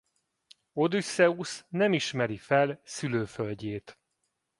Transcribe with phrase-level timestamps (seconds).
[0.75, 3.99] Odüsszeusz nem ismeri fel szülőföldjét.